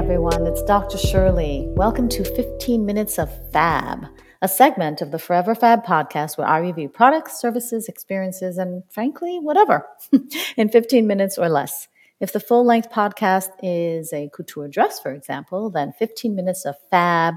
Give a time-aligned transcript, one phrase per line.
[0.00, 0.96] Everyone, it's Dr.
[0.96, 1.66] Shirley.
[1.72, 4.06] Welcome to 15 Minutes of Fab,
[4.40, 9.38] a segment of the Forever Fab podcast where I review products, services, experiences, and frankly,
[9.40, 9.86] whatever
[10.56, 11.86] in 15 minutes or less.
[12.18, 16.76] If the full length podcast is a couture dress, for example, then 15 Minutes of
[16.90, 17.34] Fab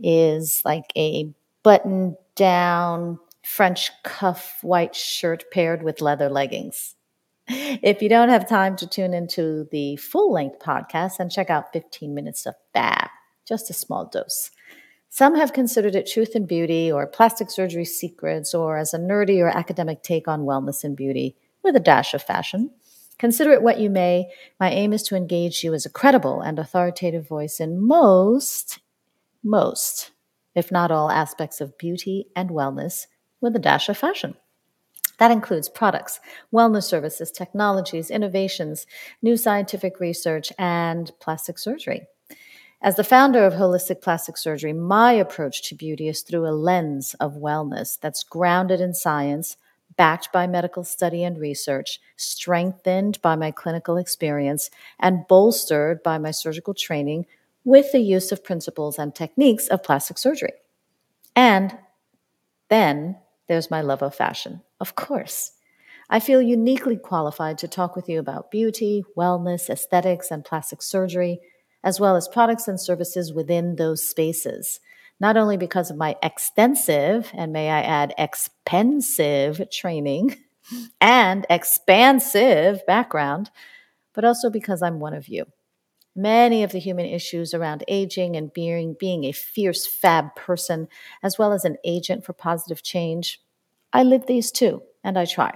[0.00, 6.96] is like a button down French cuff white shirt paired with leather leggings.
[7.82, 11.72] If you don't have time to tune into the full length podcast, then check out
[11.72, 13.08] 15 Minutes of Fab,
[13.46, 14.50] just a small dose.
[15.10, 19.40] Some have considered it truth and beauty or plastic surgery secrets or as a nerdy
[19.40, 22.70] or academic take on wellness and beauty with a dash of fashion.
[23.18, 24.30] Consider it what you may.
[24.58, 28.80] My aim is to engage you as a credible and authoritative voice in most,
[29.44, 30.12] most,
[30.54, 33.06] if not all aspects of beauty and wellness
[33.40, 34.34] with a dash of fashion.
[35.22, 36.18] That includes products,
[36.52, 38.88] wellness services, technologies, innovations,
[39.22, 42.08] new scientific research, and plastic surgery.
[42.80, 47.14] As the founder of Holistic Plastic Surgery, my approach to beauty is through a lens
[47.20, 49.56] of wellness that's grounded in science,
[49.96, 56.32] backed by medical study and research, strengthened by my clinical experience, and bolstered by my
[56.32, 57.26] surgical training
[57.62, 60.54] with the use of principles and techniques of plastic surgery.
[61.36, 61.78] And
[62.70, 65.52] then there's my love of fashion, of course.
[66.10, 71.38] I feel uniquely qualified to talk with you about beauty, wellness, aesthetics, and plastic surgery,
[71.84, 74.80] as well as products and services within those spaces.
[75.20, 80.36] Not only because of my extensive, and may I add, expensive training
[81.00, 83.52] and expansive background,
[84.14, 85.46] but also because I'm one of you.
[86.16, 90.88] Many of the human issues around aging and being, being a fierce fab person,
[91.22, 93.40] as well as an agent for positive change,
[93.92, 95.52] I live these too, and I try.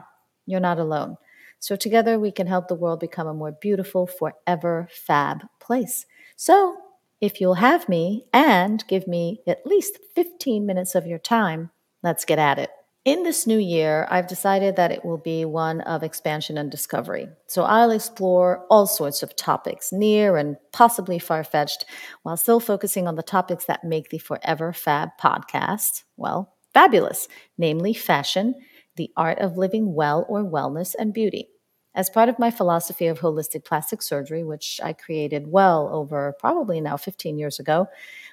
[0.47, 1.17] You're not alone.
[1.59, 6.07] So together we can help the world become a more beautiful, forever fab place.
[6.37, 6.77] So
[7.21, 11.71] if you'll have me and give me at least 15 minutes of your time,
[12.03, 12.71] let's get at it.
[13.07, 17.29] In this new year, I've decided that it will be one of expansion and discovery.
[17.47, 21.85] So I'll explore all sorts of topics, near and possibly far fetched,
[22.25, 27.27] while still focusing on the topics that make the Forever Fab podcast, well, fabulous,
[27.57, 28.55] namely fashion,
[28.97, 31.49] the art of living well or wellness, and beauty.
[31.95, 36.83] As part of my philosophy of holistic plastic surgery, which I created well over probably
[36.83, 37.89] now 15 years ago,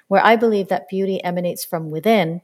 [0.08, 2.42] where I believe that beauty emanates from within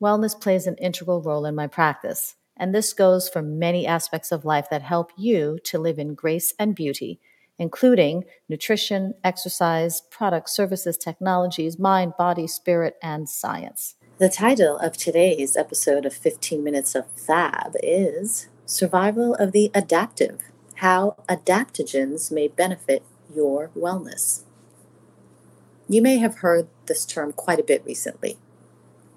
[0.00, 2.36] wellness plays an integral role in my practice.
[2.56, 6.54] And this goes for many aspects of life that help you to live in grace
[6.60, 7.18] and beauty,
[7.58, 13.96] including nutrition, exercise, products, services, technologies, mind, body, spirit, and science.
[14.20, 20.42] The title of today's episode of 15 Minutes of Fab is Survival of the Adaptive
[20.74, 23.02] How Adaptogens May Benefit
[23.34, 24.42] Your Wellness.
[25.88, 28.36] You may have heard this term quite a bit recently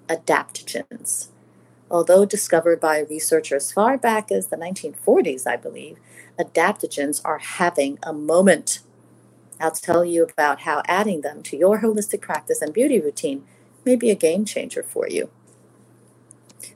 [0.08, 1.28] adaptogens.
[1.90, 5.98] Although discovered by researchers far back as the 1940s, I believe,
[6.40, 8.80] adaptogens are having a moment.
[9.60, 13.44] I'll tell you about how adding them to your holistic practice and beauty routine
[13.84, 15.30] may be a game changer for you.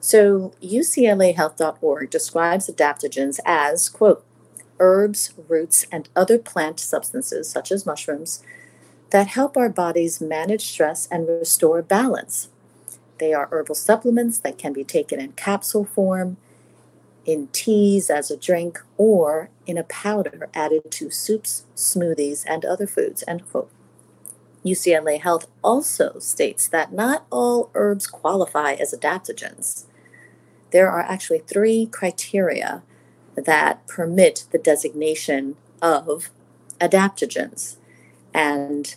[0.00, 4.24] So, UCLAHealth.org describes adaptogens as, quote,
[4.78, 8.42] herbs, roots, and other plant substances, such as mushrooms,
[9.10, 12.48] that help our bodies manage stress and restore balance.
[13.18, 16.36] They are herbal supplements that can be taken in capsule form,
[17.24, 22.86] in teas as a drink, or in a powder added to soups, smoothies, and other
[22.86, 23.24] foods.
[23.26, 23.70] End quote.
[24.64, 29.84] UCLA Health also states that not all herbs qualify as adaptogens.
[30.70, 32.82] there are actually three criteria
[33.34, 36.30] that permit the designation of
[36.80, 37.76] adaptogens.
[38.34, 38.94] And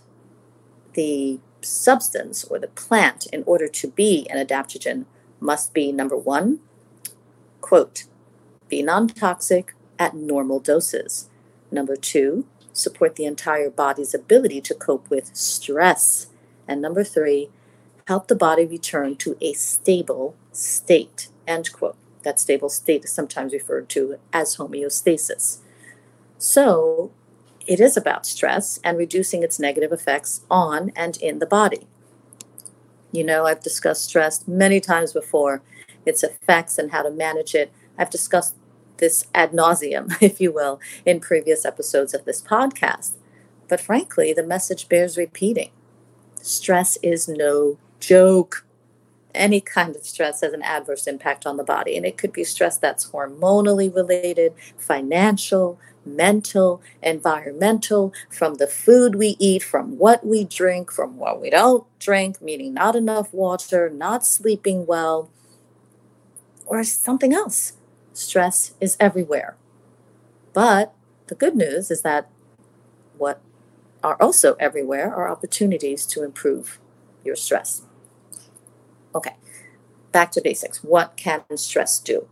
[0.94, 5.06] the substance or the plant, in order to be an adaptogen,
[5.40, 6.60] must be number one,
[7.62, 8.06] quote,
[8.68, 11.30] be non toxic at normal doses.
[11.72, 16.28] Number two, support the entire body's ability to cope with stress.
[16.68, 17.50] And number three,
[18.08, 21.30] help the body return to a stable state.
[21.48, 21.98] End quote.
[22.24, 25.60] That stable state is sometimes referred to as homeostasis.
[26.38, 27.12] So
[27.68, 31.88] it is about stress and reducing its negative effects on and in the body.
[33.12, 35.62] You know, I've discussed stress many times before,
[36.06, 37.72] its effects and how to manage it.
[37.98, 38.56] I've discussed
[39.02, 43.16] this ad nauseum, if you will, in previous episodes of this podcast.
[43.68, 45.72] But frankly, the message bears repeating.
[46.42, 48.66] Stress is no joke.
[49.34, 52.44] Any kind of stress has an adverse impact on the body, and it could be
[52.44, 60.44] stress that's hormonally related, financial, mental, environmental, from the food we eat, from what we
[60.44, 65.30] drink, from what we don't drink, meaning not enough water, not sleeping well,
[66.66, 67.74] or something else
[68.14, 69.56] stress is everywhere.
[70.54, 70.94] But
[71.28, 72.30] the good news is that
[73.18, 73.42] what
[74.04, 76.80] are also everywhere are opportunities to improve
[77.24, 77.84] your stress.
[79.14, 79.36] Okay,
[80.12, 80.84] back to basics.
[80.84, 82.28] What can stress do?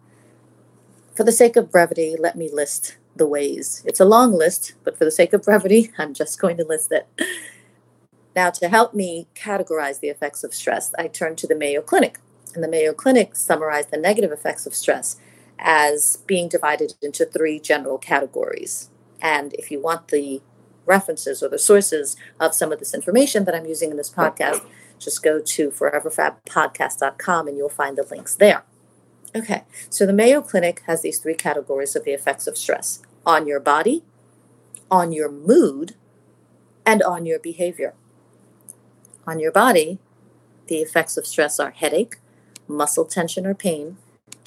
[1.16, 3.84] For the sake of brevity, let me list the ways.
[3.86, 6.92] It's a long list, but for the sake of brevity, I'm just going to list
[6.92, 7.08] it.
[8.36, 12.20] Now, to help me categorize the effects of stress, I turn to the Mayo Clinic.
[12.56, 15.18] And the Mayo Clinic summarized the negative effects of stress
[15.60, 18.90] as being divided into three general categories.
[19.22, 20.42] And if you want the
[20.86, 24.66] references or the sources of some of this information that I'm using in this podcast,
[24.98, 28.64] just go to foreverfabpodcast.com and you'll find the links there.
[29.36, 33.46] Okay, so the Mayo Clinic has these three categories of the effects of stress on
[33.46, 34.04] your body,
[34.90, 35.94] on your mood,
[36.86, 37.94] and on your behavior.
[39.28, 40.00] On your body,
[40.68, 42.18] the effects of stress are headache,
[42.68, 43.98] muscle tension or pain,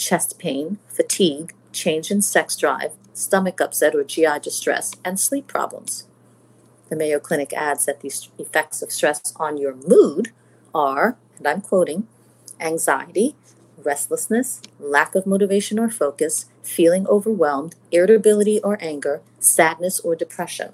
[0.02, 6.06] chest pain, fatigue, change in sex drive, stomach upset or GI distress, and sleep problems.
[6.90, 10.32] The Mayo Clinic adds that these effects of stress on your mood
[10.74, 12.06] are, and I'm quoting,
[12.60, 13.34] anxiety,
[13.78, 20.72] restlessness, lack of motivation or focus, feeling overwhelmed, irritability or anger, sadness or depression.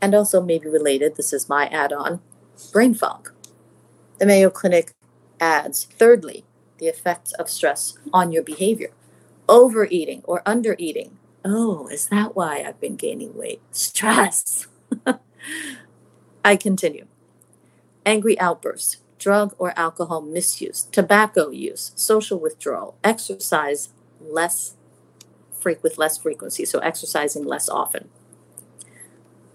[0.00, 2.20] And also, maybe related, this is my add on
[2.72, 3.30] brain fog.
[4.18, 4.92] The Mayo Clinic
[5.40, 6.44] adds, thirdly,
[6.78, 8.90] the effects of stress on your behavior.
[9.48, 11.12] Overeating or undereating.
[11.44, 13.60] Oh, is that why I've been gaining weight?
[13.70, 14.66] Stress.
[16.44, 17.06] I continue.
[18.04, 23.90] Angry outbursts, drug or alcohol misuse, tobacco use, social withdrawal, exercise
[24.20, 24.74] less
[25.58, 28.08] freak with less frequency, so exercising less often.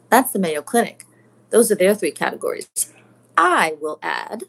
[0.10, 1.06] That's the Mayo Clinic.
[1.50, 2.68] Those are their three categories.
[3.38, 4.44] I will add,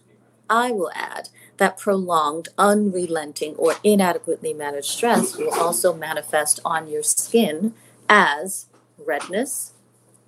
[0.50, 7.02] I will add that prolonged, unrelenting, or inadequately managed stress will also manifest on your
[7.02, 7.74] skin
[8.08, 8.66] as
[8.98, 9.72] redness,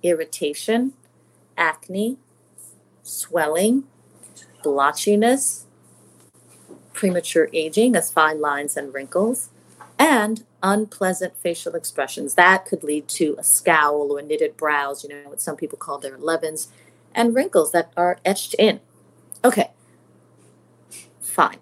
[0.03, 0.93] irritation,
[1.57, 2.17] acne,
[3.03, 3.83] swelling,
[4.63, 5.63] blotchiness,
[6.93, 9.49] premature aging as fine lines and wrinkles,
[9.99, 12.35] and unpleasant facial expressions.
[12.35, 15.99] That could lead to a scowl or knitted brows, you know, what some people call
[15.99, 16.67] their 11s,
[17.13, 18.79] and wrinkles that are etched in.
[19.43, 19.71] Okay,
[21.37, 21.59] fine.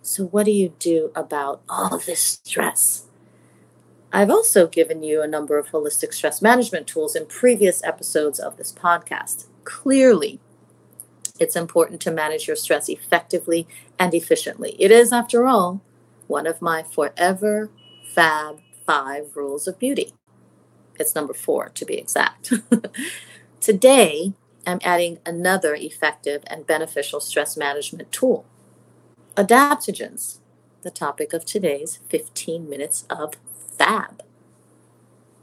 [0.00, 3.06] So, what do you do about all this stress?
[4.12, 8.56] I've also given you a number of holistic stress management tools in previous episodes of
[8.56, 9.46] this podcast.
[9.64, 10.40] Clearly,
[11.38, 14.76] it's important to manage your stress effectively and efficiently.
[14.78, 15.82] It is, after all,
[16.26, 17.70] one of my forever
[18.14, 20.12] fab five rules of beauty.
[20.98, 22.52] It's number four, to be exact.
[23.60, 24.32] Today,
[24.66, 28.46] I'm adding another effective and beneficial stress management tool
[29.36, 30.40] Adaptogens,
[30.82, 33.32] the topic of today's 15 minutes of
[33.78, 34.22] fab.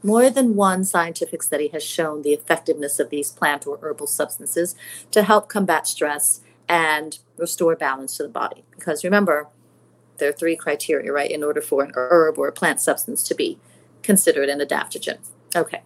[0.03, 4.75] More than one scientific study has shown the effectiveness of these plant or herbal substances
[5.09, 8.63] to help combat stress and restore balance to the body.
[8.69, 9.47] Because remember,
[10.19, 13.33] there are three criteria, right, in order for an herb or a plant substance to
[13.33, 13.57] be
[14.03, 15.17] considered an adaptogen.
[15.55, 15.81] Okay.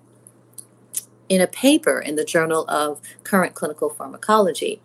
[1.30, 4.82] In a paper in the Journal of Current Clinical Pharmacology,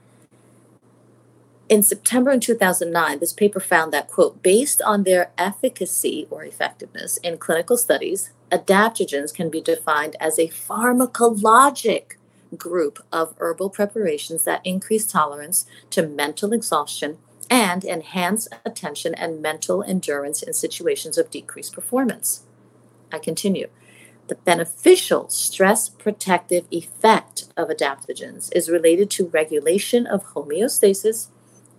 [1.68, 7.18] in September in 2009, this paper found that, quote, based on their efficacy or effectiveness
[7.18, 12.12] in clinical studies, adaptogens can be defined as a pharmacologic
[12.56, 17.18] group of herbal preparations that increase tolerance to mental exhaustion
[17.50, 22.44] and enhance attention and mental endurance in situations of decreased performance.
[23.12, 23.68] I continue.
[24.28, 31.28] The beneficial stress protective effect of adaptogens is related to regulation of homeostasis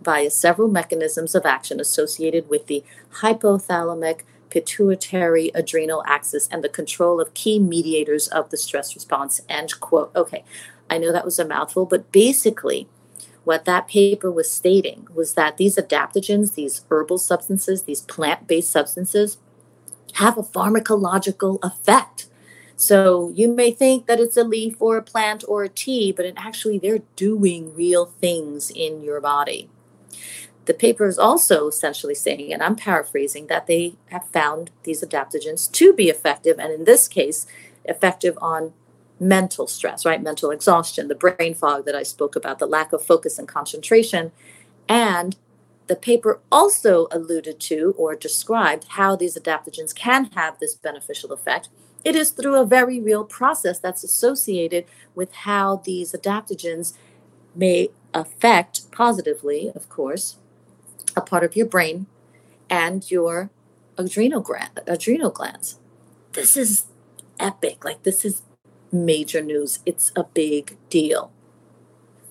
[0.01, 2.83] via several mechanisms of action associated with the
[3.21, 9.41] hypothalamic pituitary adrenal axis and the control of key mediators of the stress response.
[9.47, 10.11] End quote.
[10.15, 10.43] Okay,
[10.89, 12.87] I know that was a mouthful, but basically,
[13.43, 18.71] what that paper was stating was that these adaptogens, these herbal substances, these plant based
[18.71, 19.37] substances,
[20.13, 22.27] have a pharmacological effect.
[22.75, 26.25] So you may think that it's a leaf or a plant or a tea, but
[26.37, 29.69] actually they're doing real things in your body.
[30.65, 35.71] The paper is also essentially saying, and I'm paraphrasing, that they have found these adaptogens
[35.71, 37.47] to be effective, and in this case,
[37.85, 38.73] effective on
[39.19, 40.21] mental stress, right?
[40.21, 44.31] Mental exhaustion, the brain fog that I spoke about, the lack of focus and concentration.
[44.87, 45.35] And
[45.87, 51.69] the paper also alluded to or described how these adaptogens can have this beneficial effect.
[52.05, 54.85] It is through a very real process that's associated
[55.15, 56.93] with how these adaptogens
[57.55, 60.37] may affect positively, of course,
[61.15, 62.07] a part of your brain
[62.69, 63.49] and your
[63.97, 64.45] adrenal
[64.87, 65.79] adrenal glands.
[66.33, 66.85] This is
[67.39, 67.83] epic.
[67.83, 68.43] Like this is
[68.91, 69.79] major news.
[69.85, 71.31] It's a big deal.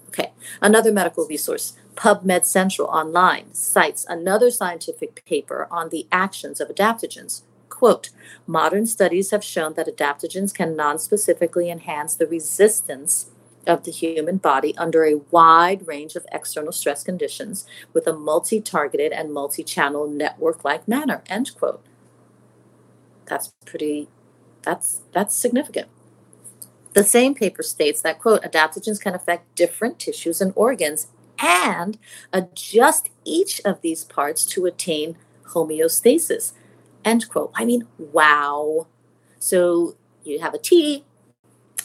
[0.09, 0.33] Okay,
[0.63, 7.43] another medical resource, PubMed Central online, cites another scientific paper on the actions of adaptogens.
[7.69, 8.11] Quote,
[8.47, 13.31] modern studies have shown that adaptogens can non-specifically enhance the resistance
[13.67, 18.61] of the human body under a wide range of external stress conditions with a multi
[18.61, 21.23] targeted and multi channel network like manner.
[21.29, 21.85] End quote.
[23.27, 24.09] That's pretty,
[24.63, 25.89] that's, that's significant.
[26.95, 31.99] The same paper states that, quote, adaptogens can affect different tissues and organs and
[32.33, 35.17] adjust each of these parts to attain
[35.49, 36.53] homeostasis,
[37.05, 37.53] end quote.
[37.55, 38.87] I mean, wow.
[39.39, 41.05] So you have a tea,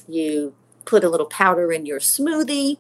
[0.08, 2.78] you put a little powder in your smoothie,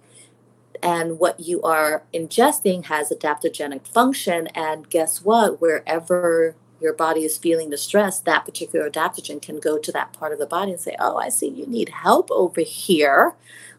[0.81, 4.47] and what you are ingesting has adaptogenic function.
[4.47, 5.61] And guess what?
[5.61, 10.33] Wherever your body is feeling the stress, that particular adaptogen can go to that part
[10.33, 13.33] of the body and say, Oh, I see you need help over here.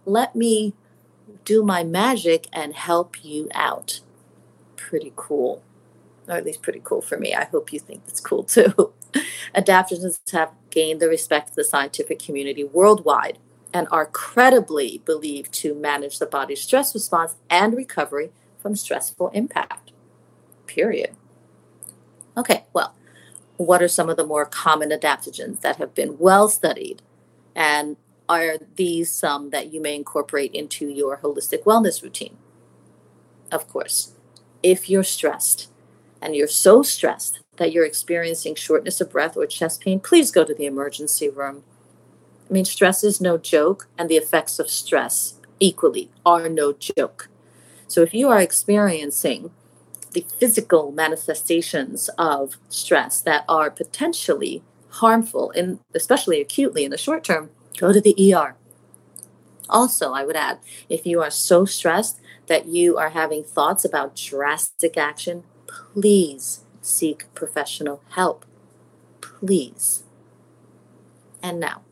[0.07, 0.73] Let me
[1.45, 4.00] do my magic and help you out.
[4.76, 5.62] Pretty cool.
[6.26, 7.35] Or at least pretty cool for me.
[7.35, 8.93] I hope you think it's cool too.
[9.54, 13.38] Adaptogens have gained the respect of the scientific community worldwide
[13.75, 18.31] and are credibly believed to manage the body's stress response and recovery
[18.62, 19.90] from stressful impact.
[20.66, 21.16] Period.
[22.37, 22.95] Okay, well,
[23.57, 27.02] what are some of the more common adaptogens that have been well studied?
[27.54, 27.97] And
[28.28, 32.37] are these some that you may incorporate into your holistic wellness routine?
[33.52, 34.14] Of course,
[34.62, 35.69] if you're stressed
[36.23, 40.45] and you're so stressed that you're experiencing shortness of breath or chest pain, please go
[40.45, 41.64] to the emergency room.
[42.48, 47.28] I mean, stress is no joke, and the effects of stress equally are no joke.
[47.88, 49.50] So if you are experiencing
[50.12, 57.24] the physical manifestations of stress that are potentially harmful, and especially acutely in the short
[57.24, 58.56] term, go to the ER.
[59.68, 60.58] Also, I would add
[60.88, 67.32] if you are so stressed that you are having thoughts about drastic action, please seek
[67.34, 68.44] professional help.
[69.20, 70.04] Please.
[71.42, 71.82] And now,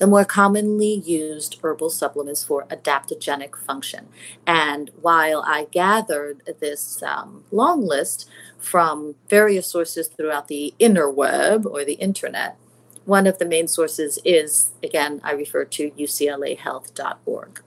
[0.00, 4.08] the more commonly used herbal supplements for adaptogenic function.
[4.46, 8.26] And while I gathered this um, long list
[8.58, 12.56] from various sources throughout the interweb or the internet,
[13.04, 17.62] one of the main sources is, again, I refer to uclahealth.org.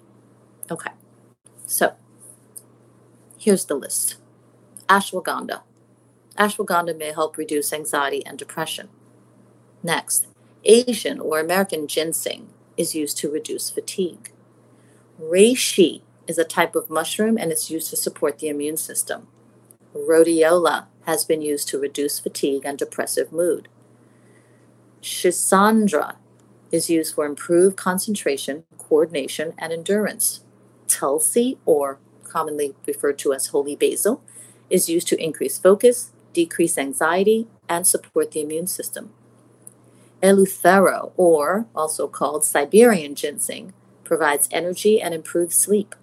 [0.71, 0.91] Okay,
[1.67, 1.93] so
[3.37, 4.15] here's the list
[4.89, 5.61] ashwagandha.
[6.35, 8.89] Ashwagandha may help reduce anxiety and depression.
[9.83, 10.25] Next,
[10.65, 14.31] Asian or American ginseng is used to reduce fatigue.
[15.21, 19.27] Reishi is a type of mushroom and it's used to support the immune system.
[19.93, 23.67] Rhodiola has been used to reduce fatigue and depressive mood.
[25.01, 26.15] Schisandra
[26.71, 30.43] is used for improved concentration, coordination, and endurance.
[30.87, 34.23] Tulsi, or commonly referred to as holy basil,
[34.69, 39.11] is used to increase focus, decrease anxiety, and support the immune system.
[40.23, 43.73] Eleuthero, or also called Siberian ginseng,
[44.05, 45.95] provides energy and improves sleep.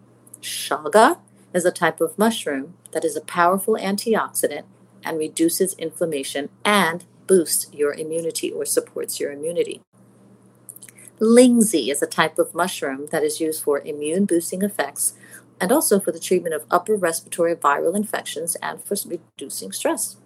[0.42, 1.18] Chaga
[1.54, 4.64] is a type of mushroom that is a powerful antioxidant
[5.02, 9.80] and reduces inflammation and boosts your immunity or supports your immunity.
[11.18, 15.14] Lingzhi is a type of mushroom that is used for immune boosting effects
[15.60, 20.16] and also for the treatment of upper respiratory viral infections and for reducing stress.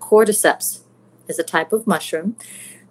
[0.00, 0.80] Cordyceps
[1.28, 2.36] is a type of mushroom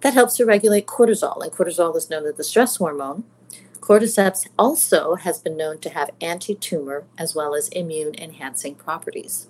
[0.06, 3.24] that helps to regulate cortisol, and cortisol is known as the stress hormone.
[3.80, 9.48] Cordyceps also has been known to have anti tumor as well as immune enhancing properties.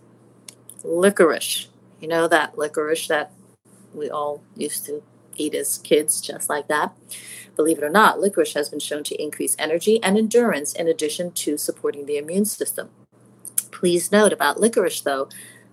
[0.82, 1.68] Licorice.
[2.00, 3.32] You know that licorice that
[3.92, 5.02] we all used to
[5.36, 6.96] eat as kids, just like that.
[7.54, 11.32] Believe it or not, licorice has been shown to increase energy and endurance in addition
[11.32, 12.88] to supporting the immune system.
[13.70, 15.28] Please note about licorice, though,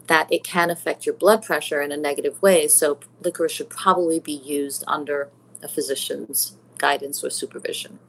[0.07, 4.19] that it can affect your blood pressure in a negative way, so licorice should probably
[4.19, 5.29] be used under
[5.61, 7.99] a physician's guidance or supervision.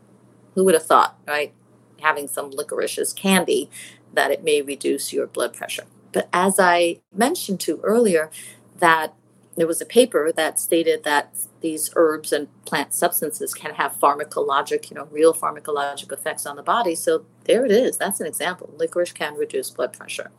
[0.54, 1.52] Who would have thought, right?
[2.00, 3.70] Having some licorice as candy,
[4.12, 5.84] that it may reduce your blood pressure.
[6.12, 8.30] But as I mentioned to earlier,
[8.78, 9.14] that
[9.56, 14.90] there was a paper that stated that these herbs and plant substances can have pharmacologic,
[14.90, 16.94] you know, real pharmacologic effects on the body.
[16.94, 17.96] So there it is.
[17.96, 18.74] That's an example.
[18.76, 20.30] Licorice can reduce blood pressure.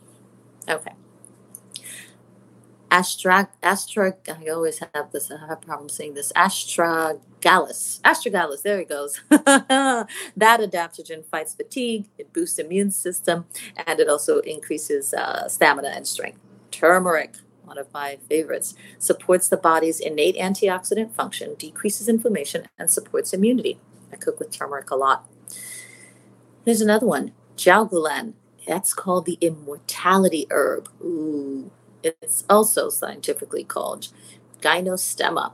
[0.70, 0.94] Okay.
[2.96, 8.00] Astra, Astra, I always have this, I have a problem saying this, astragalus.
[8.04, 9.20] Astragalus, there he goes.
[9.30, 13.48] that adaptogen fights fatigue, it boosts immune system,
[13.86, 16.40] and it also increases uh, stamina and strength.
[16.72, 17.36] Turmeric,
[17.66, 23.78] one of my favorites, supports the body's innate antioxidant function, decreases inflammation, and supports immunity.
[24.14, 25.30] I cook with turmeric a lot.
[26.64, 28.36] Here's another one, Jiaogulan.
[28.66, 30.88] That's called the immortality herb.
[31.04, 31.72] Ooh,
[32.06, 34.10] it's also scientifically called
[34.62, 35.54] gynostemma.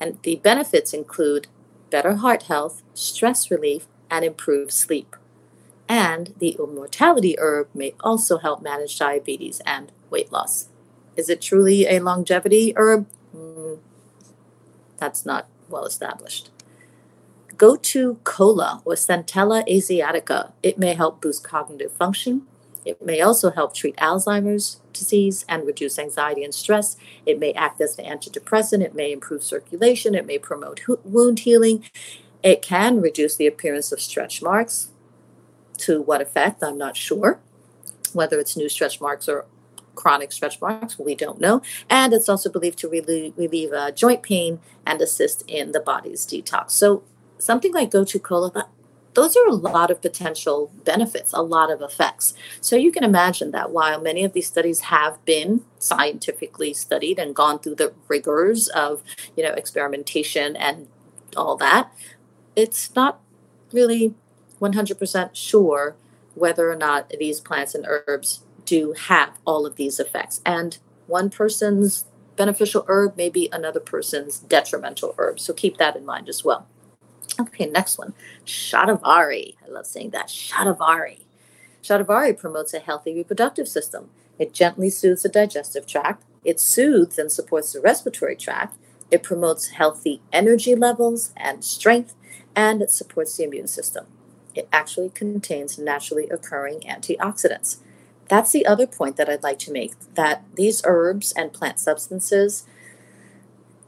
[0.00, 1.48] And the benefits include
[1.90, 5.16] better heart health, stress relief, and improved sleep.
[5.88, 10.68] And the immortality herb may also help manage diabetes and weight loss.
[11.16, 13.06] Is it truly a longevity herb?
[13.34, 13.78] Mm,
[14.98, 16.50] that's not well established.
[17.56, 20.52] Gotu Kola or Centella asiatica.
[20.62, 22.46] It may help boost cognitive function.
[22.86, 26.96] It may also help treat Alzheimer's disease and reduce anxiety and stress.
[27.26, 28.80] It may act as an antidepressant.
[28.80, 30.14] It may improve circulation.
[30.14, 31.84] It may promote ho- wound healing.
[32.44, 34.90] It can reduce the appearance of stretch marks.
[35.78, 36.62] To what effect?
[36.62, 37.40] I'm not sure.
[38.12, 39.46] Whether it's new stretch marks or
[39.96, 41.62] chronic stretch marks, we don't know.
[41.90, 46.24] And it's also believed to relieve, relieve uh, joint pain and assist in the body's
[46.24, 46.70] detox.
[46.70, 47.02] So,
[47.38, 48.68] something like Gotu Kola,
[49.16, 52.34] those are a lot of potential benefits, a lot of effects.
[52.60, 57.34] So, you can imagine that while many of these studies have been scientifically studied and
[57.34, 59.02] gone through the rigors of,
[59.36, 60.88] you know, experimentation and
[61.36, 61.90] all that,
[62.54, 63.20] it's not
[63.72, 64.14] really
[64.60, 65.96] 100% sure
[66.34, 70.40] whether or not these plants and herbs do have all of these effects.
[70.44, 72.04] And one person's
[72.36, 75.40] beneficial herb may be another person's detrimental herb.
[75.40, 76.66] So keep that in mind as well.
[77.40, 79.56] Okay, next one Shatavari.
[79.64, 80.28] I love saying that.
[80.28, 81.20] Shatavari.
[81.82, 84.10] Shatavari promotes a healthy reproductive system.
[84.38, 86.24] It gently soothes the digestive tract.
[86.44, 88.76] It soothes and supports the respiratory tract.
[89.10, 92.14] It promotes healthy energy levels and strength,
[92.54, 94.06] and it supports the immune system.
[94.54, 97.78] It actually contains naturally occurring antioxidants.
[98.28, 102.64] That's the other point that I'd like to make that these herbs and plant substances,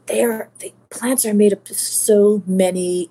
[0.05, 3.09] they are, the plants are made up of so many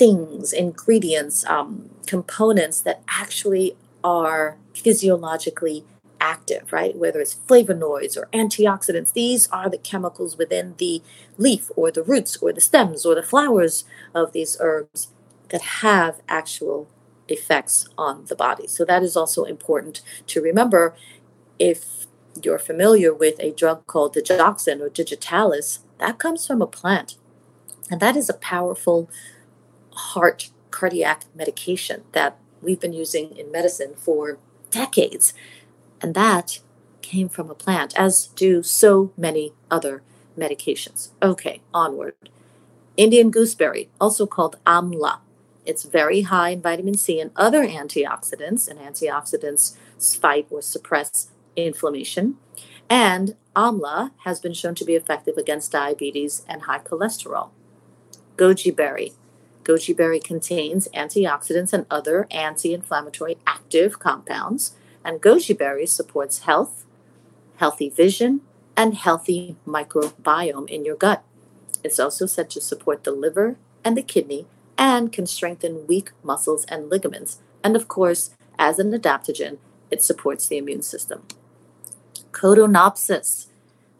[0.00, 5.84] things, ingredients, um, components that actually are physiologically
[6.18, 6.96] active, right?
[6.96, 11.02] Whether it's flavonoids or antioxidants, these are the chemicals within the
[11.36, 13.84] leaf or the roots or the stems or the flowers
[14.14, 15.08] of these herbs
[15.50, 16.88] that have actual
[17.28, 18.66] effects on the body.
[18.66, 20.96] So that is also important to remember
[21.58, 22.06] if
[22.42, 27.16] you're familiar with a drug called digoxin or digitalis, that comes from a plant.
[27.90, 29.10] And that is a powerful
[30.12, 34.38] heart cardiac medication that we've been using in medicine for
[34.70, 35.34] decades.
[36.00, 36.60] And that
[37.02, 40.02] came from a plant, as do so many other
[40.38, 41.10] medications.
[41.22, 42.14] Okay, onward.
[42.96, 45.18] Indian gooseberry, also called amla,
[45.66, 49.76] it's very high in vitamin C and other antioxidants, and antioxidants
[50.18, 52.36] fight or suppress inflammation.
[52.88, 57.50] And amla has been shown to be effective against diabetes and high cholesterol.
[58.36, 59.12] Goji berry.
[59.70, 66.84] Goji berry contains antioxidants and other anti inflammatory active compounds, and goji berry supports health,
[67.58, 68.40] healthy vision,
[68.76, 71.22] and healthy microbiome in your gut.
[71.84, 76.64] It's also said to support the liver and the kidney and can strengthen weak muscles
[76.64, 77.38] and ligaments.
[77.62, 81.22] And of course, as an adaptogen, it supports the immune system.
[82.32, 83.46] Codonopsis.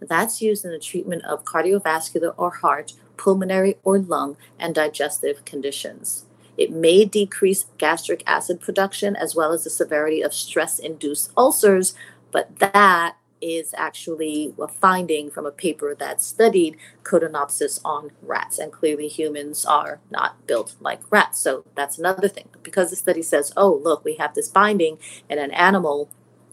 [0.01, 6.25] That's used in the treatment of cardiovascular or heart, pulmonary or lung, and digestive conditions.
[6.57, 11.95] It may decrease gastric acid production as well as the severity of stress induced ulcers,
[12.33, 18.59] but that is actually a finding from a paper that studied Codonopsis on rats.
[18.59, 21.41] And clearly, humans are not built like rats.
[21.41, 22.49] So that's another thing.
[22.63, 24.99] Because the study says, oh, look, we have this finding
[25.31, 26.11] in an animal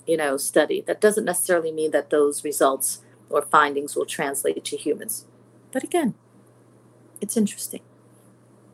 [0.08, 4.78] you know, study, that doesn't necessarily mean that those results or findings will translate to
[4.78, 5.26] humans.
[5.72, 6.16] But again,
[7.22, 7.82] it's interesting.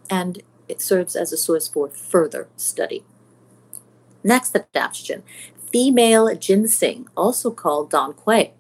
[0.10, 3.04] And it serves as a source for further study.
[4.24, 5.24] Next adaptogen,
[5.72, 8.54] female ginseng, also called Dong Quai.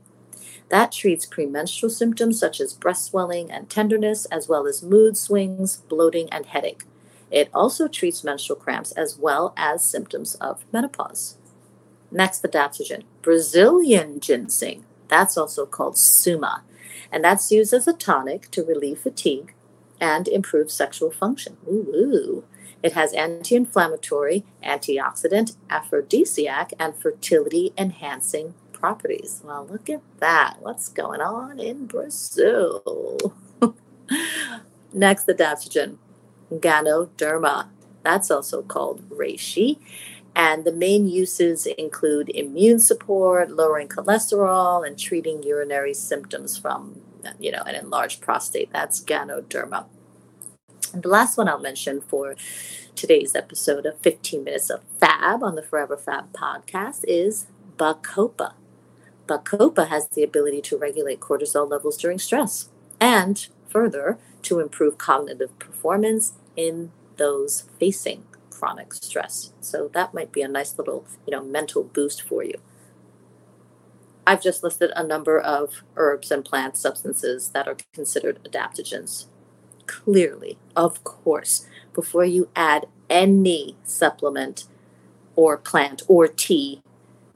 [0.69, 5.78] That treats premenstrual symptoms such as breast swelling and tenderness, as well as mood swings,
[5.78, 6.84] bloating, and headache.
[7.30, 11.38] It also treats menstrual cramps as well as symptoms of menopause.
[12.12, 14.86] Next adaptogen, Brazilian ginseng.
[15.08, 16.63] That's also called Suma.
[17.12, 19.54] And that's used as a tonic to relieve fatigue
[19.99, 21.58] and improve sexual function.
[21.67, 22.43] Ooh.
[22.82, 29.41] It has anti inflammatory, antioxidant, aphrodisiac, and fertility enhancing properties.
[29.45, 30.58] Well, look at that.
[30.60, 33.34] What's going on in Brazil?
[34.93, 35.97] Next adaptogen,
[36.51, 37.69] Ganoderma.
[38.03, 39.79] That's also called reishi.
[40.36, 47.01] And the main uses include immune support, lowering cholesterol, and treating urinary symptoms from,
[47.39, 48.71] you know, an enlarged prostate.
[48.71, 49.86] That's Ganoderma.
[50.93, 52.36] And the last one I'll mention for
[52.95, 58.53] today's episode of 15 Minutes of Fab on the Forever Fab podcast is Bacopa.
[59.27, 65.57] Bacopa has the ability to regulate cortisol levels during stress and further to improve cognitive
[65.57, 69.53] performance in those facing chronic stress.
[69.62, 72.55] So that might be a nice little, you know, mental boost for you.
[74.25, 79.25] I've just listed a number of herbs and plant substances that are considered adaptogens
[79.86, 84.65] clearly, of course, before you add any supplement
[85.36, 86.81] or plant or tea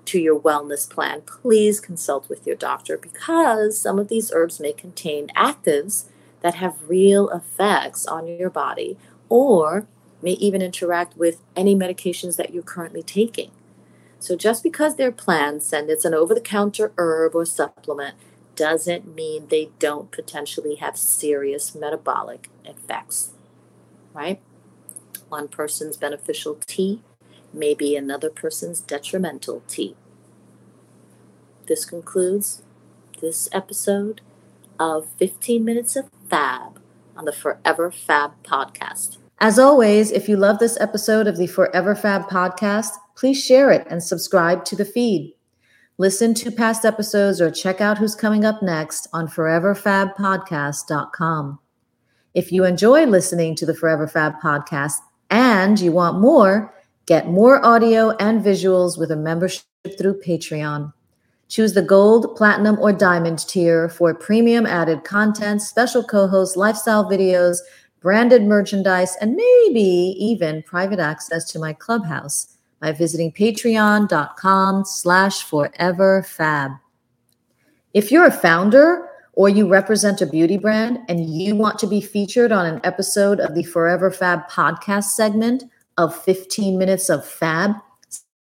[0.05, 4.71] to your wellness plan, please consult with your doctor because some of these herbs may
[4.71, 6.05] contain actives
[6.41, 8.97] that have real effects on your body
[9.27, 9.85] or
[10.21, 13.51] may even interact with any medications that you're currently taking.
[14.27, 18.15] So just because they're plants and it's an over the counter herb or supplement
[18.57, 23.31] doesn't mean they don't potentially have serious metabolic effects,
[24.13, 24.41] right?
[25.29, 27.01] One person's beneficial tea
[27.53, 29.95] may be another person's detrimental tea.
[31.67, 32.63] This concludes
[33.21, 34.19] this episode
[34.77, 36.81] of 15 Minutes of Fab
[37.15, 39.19] on the Forever Fab podcast.
[39.39, 43.85] As always, if you love this episode of the Forever Fab podcast, please share it
[43.87, 45.35] and subscribe to the feed.
[45.99, 51.59] Listen to past episodes or check out who's coming up next on foreverfabpodcast.com.
[52.33, 54.95] If you enjoy listening to the Forever Fab podcast
[55.29, 56.73] and you want more,
[57.05, 59.65] get more audio and visuals with a membership
[59.99, 60.93] through Patreon.
[61.47, 67.59] Choose the gold, platinum, or diamond tier for premium added content, special co-hosts, lifestyle videos,
[67.99, 76.79] branded merchandise, and maybe even private access to my clubhouse by visiting patreon.com slash foreverfab.
[77.93, 82.01] If you're a founder or you represent a beauty brand and you want to be
[82.01, 85.63] featured on an episode of the Forever Fab podcast segment
[85.97, 87.71] of 15 minutes of fab,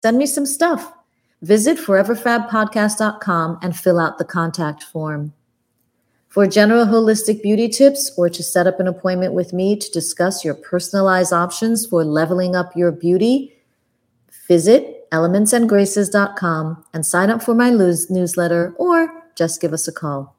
[0.03, 0.93] send me some stuff.
[1.43, 5.33] Visit foreverfabpodcast.com and fill out the contact form.
[6.35, 10.45] For general holistic beauty tips or to set up an appointment with me to discuss
[10.45, 13.55] your personalized options for leveling up your beauty,
[14.47, 20.37] Visit elementsandgraces.com and sign up for my newsletter or just give us a call.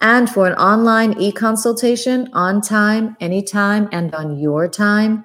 [0.00, 5.24] And for an online e consultation on time, anytime, and on your time,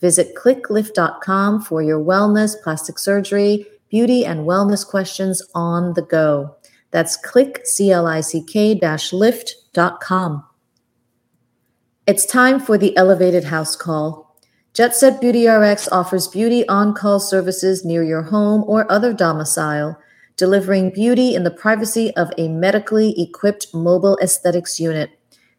[0.00, 6.54] visit clicklift.com for your wellness, plastic surgery, beauty, and wellness questions on the go.
[6.90, 8.78] That's click, C L I C K
[9.12, 10.44] lift.com.
[12.06, 14.34] It's time for the elevated house call.
[14.72, 19.98] Jet Set Beauty RX offers beauty on call services near your home or other domicile,
[20.36, 25.10] delivering beauty in the privacy of a medically equipped mobile aesthetics unit.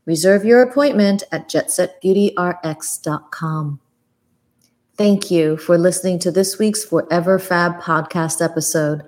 [0.05, 3.79] Reserve your appointment at jetsetbeautyrx.com.
[4.97, 9.07] Thank you for listening to this week's Forever Fab podcast episode.